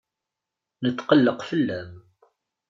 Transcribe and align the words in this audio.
Netqelleq 0.85 1.39
fell-am. 1.49 1.91